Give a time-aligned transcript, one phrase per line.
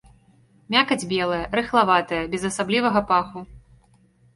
[0.75, 3.39] Мякаць белая, рыхлаватая, без асаблівага паху.